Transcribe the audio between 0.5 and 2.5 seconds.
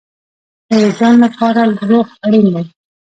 د وجدان لپاره روح اړین